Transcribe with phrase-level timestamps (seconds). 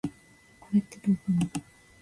[0.59, 1.51] これってドーパミン？